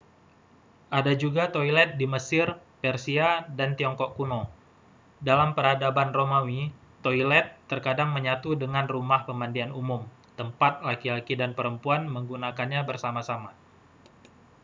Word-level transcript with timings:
ada 0.99 1.13
juga 1.23 1.43
toilet 1.55 1.89
di 1.99 2.05
mesir 2.13 2.47
persia 2.81 3.29
dan 3.59 3.69
tiongkok 3.79 4.11
kuno 4.17 4.41
dalam 5.29 5.49
peradaban 5.57 6.09
romawi 6.19 6.61
toilet 7.05 7.45
terkadang 7.69 8.09
menyatu 8.15 8.49
dengan 8.63 8.85
rumah 8.95 9.21
pemandian 9.29 9.69
umum 9.81 10.01
tempat 10.41 10.73
laki-laki 10.89 11.33
dan 11.41 11.51
perempuan 11.57 12.01
menggunakannya 12.15 12.81
bersama-sama 12.89 13.51